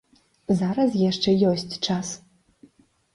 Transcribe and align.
Зараз 0.61 0.95
яшчэ 1.01 1.29
ёсць 1.51 1.79
час. 1.91 2.07